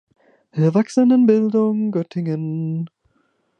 Erwachsenenbildung 0.55 1.91
Göttingen. 1.91 2.89